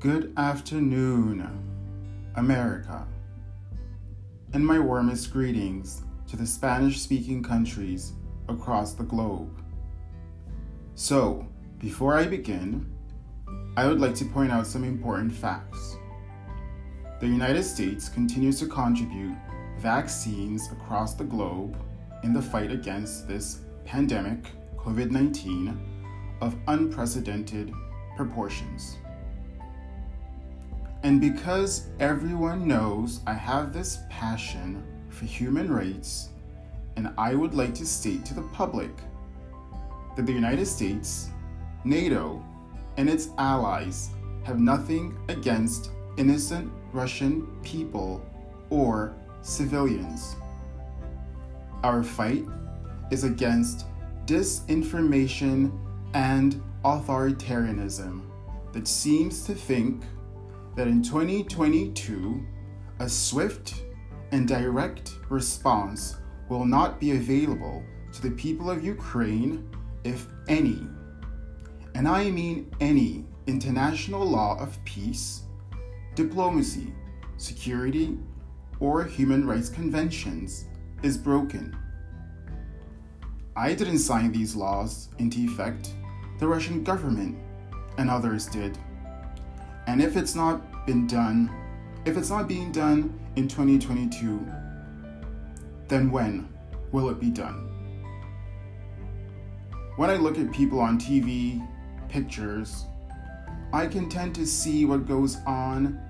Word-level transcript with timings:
Good 0.00 0.32
afternoon, 0.36 1.46
America, 2.36 3.06
and 4.52 4.64
my 4.64 4.78
warmest 4.78 5.32
greetings 5.32 6.02
to 6.28 6.36
the 6.36 6.46
Spanish 6.46 7.00
speaking 7.00 7.42
countries 7.42 8.12
across 8.48 8.94
the 8.94 9.02
globe. 9.02 9.60
So, 10.94 11.46
before 11.78 12.16
I 12.16 12.26
begin, 12.26 12.90
I 13.76 13.86
would 13.86 14.00
like 14.00 14.14
to 14.16 14.24
point 14.24 14.52
out 14.52 14.66
some 14.66 14.84
important 14.84 15.32
facts. 15.32 15.96
The 17.20 17.26
United 17.26 17.64
States 17.64 18.08
continues 18.08 18.60
to 18.60 18.66
contribute 18.66 19.36
vaccines 19.78 20.70
across 20.72 21.14
the 21.14 21.24
globe 21.24 21.76
in 22.24 22.32
the 22.32 22.42
fight 22.42 22.70
against 22.70 23.28
this 23.28 23.60
pandemic, 23.84 24.50
COVID 24.76 25.10
19, 25.10 25.78
of 26.40 26.56
unprecedented 26.66 27.72
proportions. 28.16 28.96
And 31.04 31.20
because 31.20 31.86
everyone 32.00 32.66
knows 32.66 33.20
I 33.26 33.34
have 33.34 33.72
this 33.72 34.00
passion 34.10 34.82
for 35.08 35.26
human 35.26 35.72
rights, 35.72 36.30
and 36.96 37.10
I 37.16 37.34
would 37.34 37.54
like 37.54 37.74
to 37.74 37.86
state 37.86 38.24
to 38.26 38.34
the 38.34 38.42
public 38.52 38.90
that 40.16 40.26
the 40.26 40.32
United 40.32 40.66
States, 40.66 41.30
NATO, 41.84 42.44
and 42.96 43.08
its 43.08 43.28
allies 43.38 44.10
have 44.42 44.58
nothing 44.58 45.16
against 45.28 45.90
innocent 46.16 46.72
Russian 46.92 47.46
people 47.62 48.20
or 48.70 49.14
civilians. 49.42 50.36
Our 51.82 52.02
fight 52.02 52.44
is 53.10 53.24
against 53.24 53.86
disinformation 54.26 55.72
and 56.14 56.62
authoritarianism 56.84 58.22
that 58.72 58.86
seems 58.86 59.44
to 59.46 59.54
think 59.54 60.04
that 60.76 60.86
in 60.86 61.02
2022, 61.02 62.46
a 63.00 63.08
swift 63.08 63.82
and 64.32 64.46
direct 64.46 65.14
response 65.28 66.16
will 66.48 66.64
not 66.64 67.00
be 67.00 67.12
available 67.12 67.82
to 68.12 68.22
the 68.22 68.30
people 68.32 68.70
of 68.70 68.84
Ukraine 68.84 69.68
if 70.04 70.26
any, 70.48 70.86
and 71.94 72.06
I 72.06 72.30
mean 72.30 72.70
any, 72.80 73.26
international 73.46 74.24
law 74.24 74.58
of 74.60 74.82
peace, 74.84 75.42
diplomacy, 76.14 76.92
security, 77.36 78.18
or 78.80 79.04
human 79.04 79.46
rights 79.46 79.68
conventions 79.68 80.66
is 81.02 81.16
broken. 81.16 81.76
I 83.56 83.74
didn't 83.74 83.98
sign 83.98 84.30
these 84.30 84.54
laws 84.54 85.08
into 85.18 85.40
effect, 85.40 85.94
the 86.38 86.46
Russian 86.46 86.84
government 86.84 87.36
and 87.98 88.08
others 88.08 88.46
did. 88.46 88.78
And 89.86 90.00
if 90.00 90.16
it's 90.16 90.34
not 90.34 90.86
been 90.86 91.06
done, 91.06 91.50
if 92.04 92.16
it's 92.16 92.30
not 92.30 92.46
being 92.46 92.70
done 92.70 93.18
in 93.36 93.48
2022, 93.48 94.46
then 95.88 96.10
when 96.10 96.48
will 96.92 97.08
it 97.10 97.20
be 97.20 97.30
done? 97.30 97.64
When 99.96 100.10
I 100.10 100.16
look 100.16 100.38
at 100.38 100.52
people 100.52 100.78
on 100.78 100.98
TV, 100.98 101.66
pictures, 102.08 102.84
I 103.72 103.86
can 103.86 104.08
tend 104.08 104.34
to 104.36 104.46
see 104.46 104.84
what 104.84 105.06
goes 105.06 105.38
on 105.46 106.00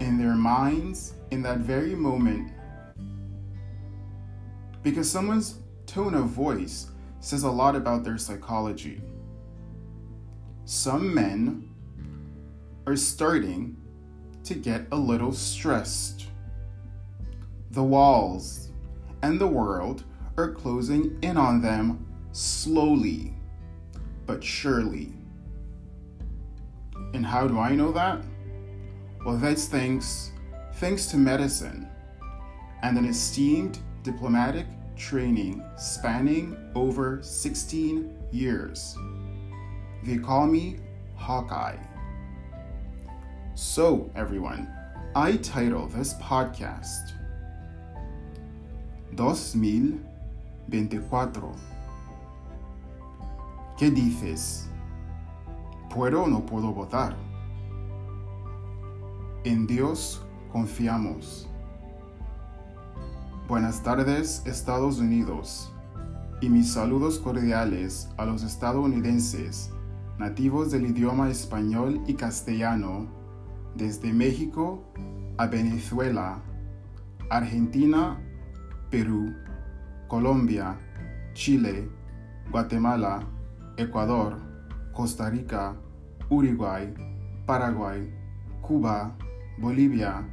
in 0.00 0.18
their 0.18 0.34
minds 0.34 1.14
in 1.30 1.42
that 1.42 1.58
very 1.58 1.94
moment. 1.94 2.52
Because 4.82 5.10
someone's 5.10 5.58
tone 5.86 6.14
of 6.14 6.26
voice 6.26 6.90
says 7.20 7.42
a 7.42 7.50
lot 7.50 7.74
about 7.74 8.04
their 8.04 8.18
psychology. 8.18 9.02
Some 10.64 11.14
men 11.14 11.68
are 12.86 12.96
starting 12.96 13.76
to 14.44 14.54
get 14.54 14.86
a 14.92 14.96
little 14.96 15.32
stressed. 15.32 16.26
The 17.72 17.82
walls 17.82 18.70
and 19.22 19.40
the 19.40 19.46
world 19.46 20.04
are 20.36 20.52
closing 20.52 21.18
in 21.22 21.36
on 21.36 21.60
them 21.60 22.06
slowly 22.32 23.34
but 24.26 24.42
surely. 24.42 25.12
And 27.14 27.24
how 27.24 27.46
do 27.46 27.58
I 27.58 27.74
know 27.74 27.92
that? 27.92 28.22
Well, 29.24 29.36
that's 29.36 29.66
thanks 29.66 30.32
thanks 30.78 31.06
to 31.06 31.16
medicine 31.16 31.88
and 32.82 32.98
an 32.98 33.06
esteemed 33.06 33.78
diplomatic 34.02 34.66
training 34.94 35.64
spanning 35.78 36.54
over 36.74 37.22
16 37.22 38.14
years. 38.30 38.94
They 40.04 40.18
call 40.18 40.46
me 40.46 40.80
Hawkeye. 41.14 41.78
So, 43.54 44.10
everyone, 44.14 44.68
I 45.14 45.38
title 45.38 45.86
this 45.86 46.12
podcast 46.14 47.12
2024. 49.14 51.54
¿Qué 53.78 53.90
dices? 53.90 54.68
¿Puedo 55.88 56.24
o 56.24 56.26
no 56.26 56.42
puedo 56.42 56.74
votar? 56.74 57.16
En 59.46 59.66
Dios 59.66 60.20
confiamos. 60.56 61.46
Buenas 63.46 63.82
tardes, 63.82 64.42
Estados 64.46 64.98
Unidos, 65.00 65.70
y 66.40 66.48
mis 66.48 66.72
saludos 66.72 67.18
cordiales 67.18 68.08
a 68.16 68.24
los 68.24 68.42
estadounidenses 68.42 69.70
nativos 70.18 70.70
del 70.70 70.86
idioma 70.86 71.28
español 71.28 72.00
y 72.06 72.14
castellano 72.14 73.06
desde 73.74 74.14
México 74.14 74.82
a 75.36 75.46
Venezuela, 75.46 76.40
Argentina, 77.28 78.18
Perú, 78.90 79.34
Colombia, 80.08 80.80
Chile, 81.34 81.86
Guatemala, 82.50 83.20
Ecuador, 83.76 84.38
Costa 84.94 85.28
Rica, 85.28 85.76
Uruguay, 86.30 86.94
Paraguay, 87.44 88.10
Cuba, 88.62 89.14
Bolivia, 89.58 90.26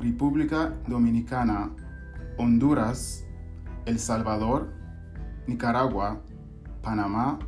República 0.00 0.74
Dominicana, 0.86 1.70
Honduras, 2.36 3.24
El 3.86 3.98
Salvador, 3.98 4.72
Nicaragua, 5.46 6.20
Panamá, 6.82 7.38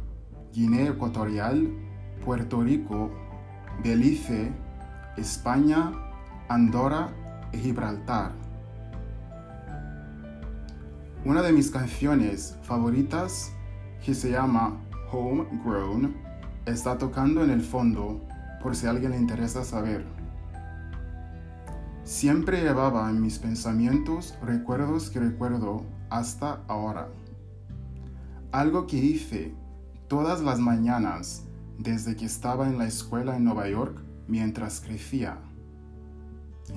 Guinea 0.52 0.90
Ecuatorial, 0.90 1.70
Puerto 2.24 2.62
Rico, 2.62 3.10
Belice, 3.82 4.52
España, 5.16 5.92
Andorra 6.48 7.10
y 7.52 7.58
Gibraltar. 7.58 8.32
Una 11.24 11.42
de 11.42 11.52
mis 11.52 11.70
canciones 11.70 12.56
favoritas, 12.62 13.52
que 14.04 14.14
se 14.14 14.30
llama 14.30 14.80
Homegrown, 15.12 16.16
está 16.64 16.96
tocando 16.96 17.44
en 17.44 17.50
el 17.50 17.60
fondo 17.60 18.20
por 18.62 18.74
si 18.74 18.86
a 18.86 18.90
alguien 18.90 19.10
le 19.10 19.18
interesa 19.18 19.64
saber. 19.64 20.17
Siempre 22.08 22.62
llevaba 22.62 23.10
en 23.10 23.20
mis 23.20 23.38
pensamientos 23.38 24.34
recuerdos 24.42 25.10
que 25.10 25.20
recuerdo 25.20 25.84
hasta 26.08 26.62
ahora. 26.66 27.10
Algo 28.50 28.86
que 28.86 28.96
hice 28.96 29.52
todas 30.08 30.40
las 30.40 30.58
mañanas 30.58 31.44
desde 31.76 32.16
que 32.16 32.24
estaba 32.24 32.66
en 32.66 32.78
la 32.78 32.86
escuela 32.86 33.36
en 33.36 33.44
Nueva 33.44 33.68
York 33.68 34.00
mientras 34.26 34.80
crecía. 34.80 35.36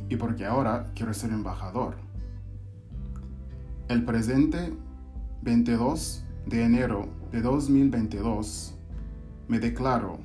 Y 0.09 0.17
porque 0.17 0.45
ahora 0.45 0.91
quiero 0.95 1.13
ser 1.13 1.31
embajador. 1.31 1.95
El 3.87 4.03
presente 4.03 4.73
22 5.43 6.25
de 6.45 6.65
enero 6.65 7.07
de 7.31 7.41
2022 7.41 8.75
me 9.47 9.59
declaro 9.61 10.19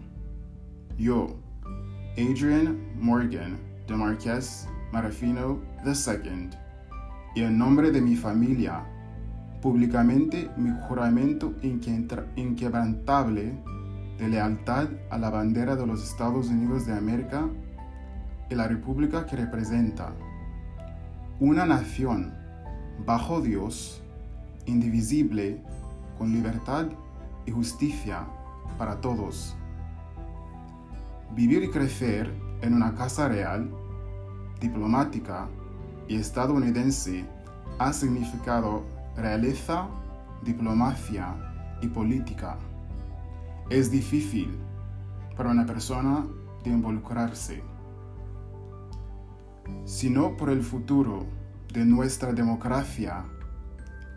yo, 0.99 1.29
Adrian 2.19 2.77
Morgan 2.99 3.57
de 3.87 3.95
Marquez 3.95 4.67
Marafino 4.93 5.61
II, 5.85 6.51
y 7.35 7.43
en 7.43 7.59
nombre 7.59 7.91
de 7.91 8.01
mi 8.01 8.17
familia, 8.17 8.85
públicamente 9.61 10.51
mi 10.57 10.71
juramento 10.87 11.55
inquebrantable 11.63 13.53
de 14.19 14.29
lealtad 14.29 14.89
a 15.11 15.19
la 15.19 15.31
bandera 15.31 15.77
de 15.77 15.87
los 15.87 16.03
Estados 16.03 16.49
Unidos 16.49 16.87
de 16.87 16.95
América 16.95 17.49
y 18.49 18.55
la 18.55 18.69
república 18.69 19.27
que 19.27 19.37
representa 19.37 20.13
una 21.41 21.67
nación 21.67 22.33
bajo 23.05 23.41
Dios, 23.41 24.03
indivisible, 24.65 25.61
con 26.17 26.33
libertad 26.33 26.87
y 27.45 27.51
justicia 27.51 28.27
para 28.79 29.01
todos. 29.01 29.57
Vivir 31.35 31.65
y 31.65 31.71
crecer 31.71 32.33
en 32.63 32.73
una 32.73 32.95
casa 32.95 33.29
real, 33.29 33.71
diplomática 34.61 35.49
y 36.09 36.17
estadounidense 36.17 37.25
ha 37.79 37.93
significado 37.93 38.85
realeza, 39.17 39.89
diplomacia 40.43 41.35
y 41.83 41.89
política. 41.89 42.57
Es 43.71 43.91
difícil 43.91 44.57
para 45.37 45.51
una 45.51 45.67
persona 45.67 46.27
de 46.65 46.71
involucrarse, 46.71 47.63
sino 49.85 50.37
por 50.37 50.51
el 50.51 50.63
futuro 50.63 51.27
de 51.73 51.85
nuestra 51.85 52.33
democracia 52.33 53.25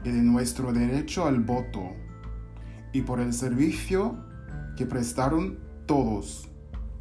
y 0.04 0.12
de 0.12 0.22
nuestro 0.22 0.72
derecho 0.72 1.26
al 1.26 1.42
voto 1.42 1.82
y 2.94 3.02
por 3.02 3.20
el 3.20 3.34
servicio 3.34 4.18
que 4.78 4.86
prestaron 4.86 5.60
todos 5.86 6.50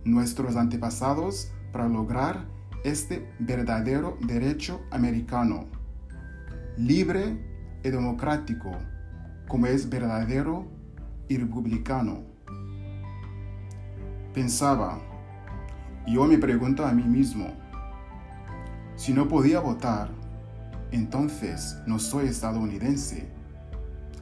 nuestros 0.05 0.57
antepasados 0.57 1.53
para 1.73 1.89
lograr 1.89 2.47
este 2.85 3.29
verdadero 3.39 4.19
derecho 4.21 4.81
americano, 4.91 5.67
libre 6.77 7.37
y 7.83 7.91
democrático, 7.91 8.71
como 9.49 9.67
es 9.67 9.89
verdadero 9.89 10.67
y 11.29 11.37
republicano. 11.37 12.23
Pensaba, 14.33 15.01
yo 16.07 16.25
me 16.25 16.39
pregunto 16.39 16.87
a 16.87 16.93
mí 16.93 17.03
mismo, 17.03 17.49
si 18.97 19.13
no 19.13 19.29
podía 19.29 19.61
votar, 19.61 20.11
entonces 20.91 21.77
no 21.87 21.99
soy 21.99 22.27
estadounidense 22.27 23.29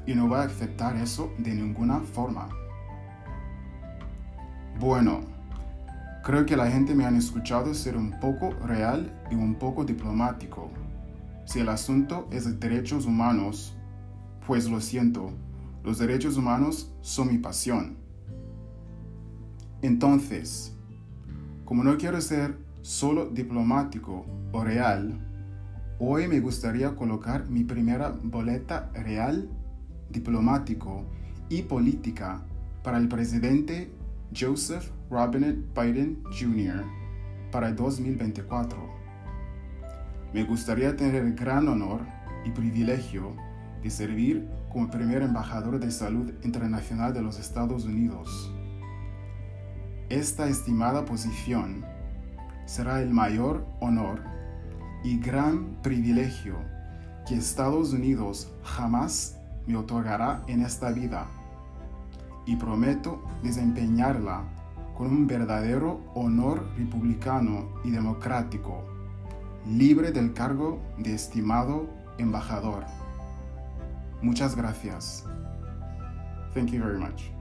y 0.06 0.14
no 0.14 0.28
voy 0.28 0.38
a 0.38 0.42
aceptar 0.42 0.96
eso 0.96 1.32
de 1.38 1.54
ninguna 1.54 2.00
forma. 2.00 2.48
Bueno, 4.78 5.35
creo 6.26 6.44
que 6.44 6.56
la 6.56 6.68
gente 6.68 6.92
me 6.96 7.04
han 7.04 7.14
escuchado 7.14 7.72
ser 7.72 7.96
un 7.96 8.18
poco 8.18 8.50
real 8.66 9.16
y 9.30 9.36
un 9.36 9.54
poco 9.54 9.84
diplomático. 9.84 10.72
Si 11.44 11.60
el 11.60 11.68
asunto 11.68 12.26
es 12.32 12.46
de 12.46 12.54
derechos 12.54 13.06
humanos, 13.06 13.76
pues 14.44 14.68
lo 14.68 14.80
siento, 14.80 15.30
los 15.84 15.98
derechos 15.98 16.36
humanos 16.36 16.92
son 17.00 17.28
mi 17.28 17.38
pasión. 17.38 17.96
Entonces, 19.82 20.74
como 21.64 21.84
no 21.84 21.96
quiero 21.96 22.20
ser 22.20 22.58
solo 22.82 23.26
diplomático 23.26 24.26
o 24.50 24.64
real, 24.64 25.20
hoy 26.00 26.26
me 26.26 26.40
gustaría 26.40 26.96
colocar 26.96 27.48
mi 27.48 27.62
primera 27.62 28.12
boleta 28.20 28.90
real, 28.94 29.48
diplomático 30.10 31.04
y 31.48 31.62
política 31.62 32.44
para 32.82 32.98
el 32.98 33.06
presidente 33.06 33.92
Joseph 34.34 34.90
Robinette 35.10 35.62
Biden 35.74 36.22
Jr. 36.24 36.84
para 37.50 37.68
el 37.68 37.76
2024. 37.76 38.76
Me 40.34 40.44
gustaría 40.44 40.96
tener 40.96 41.14
el 41.22 41.34
gran 41.34 41.68
honor 41.68 42.00
y 42.44 42.50
privilegio 42.50 43.34
de 43.82 43.90
servir 43.90 44.48
como 44.72 44.90
primer 44.90 45.22
embajador 45.22 45.78
de 45.78 45.90
salud 45.90 46.32
internacional 46.42 47.14
de 47.14 47.22
los 47.22 47.38
Estados 47.38 47.84
Unidos. 47.84 48.52
Esta 50.08 50.48
estimada 50.48 51.04
posición 51.04 51.84
será 52.66 53.00
el 53.00 53.10
mayor 53.10 53.66
honor 53.80 54.22
y 55.04 55.18
gran 55.18 55.80
privilegio 55.82 56.56
que 57.26 57.36
Estados 57.36 57.92
Unidos 57.92 58.52
jamás 58.62 59.38
me 59.66 59.76
otorgará 59.76 60.42
en 60.48 60.62
esta 60.62 60.90
vida 60.90 61.28
y 62.46 62.56
prometo 62.56 63.22
desempeñarla 63.42 64.44
con 64.96 65.08
un 65.08 65.26
verdadero 65.26 66.00
honor 66.14 66.64
republicano 66.78 67.68
y 67.84 67.90
democrático, 67.90 68.84
libre 69.66 70.10
del 70.12 70.32
cargo 70.32 70.80
de 70.96 71.14
estimado 71.14 71.86
embajador. 72.18 72.84
Muchas 74.22 74.56
gracias. 74.56 75.24
Thank 76.54 76.70
you 76.70 76.82
very 76.82 76.98
much. 76.98 77.35